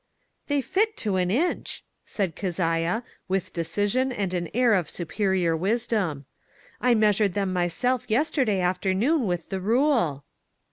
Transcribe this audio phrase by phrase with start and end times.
[0.47, 6.25] "They fit to an inch," said Keziah, with decision and an air of superior wisdom."
[6.81, 10.23] I measured them myself yesterday afternoon with the rule."